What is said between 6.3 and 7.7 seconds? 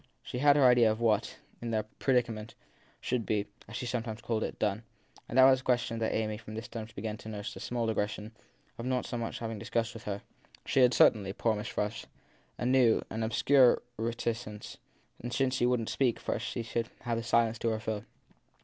from this time began to nurse the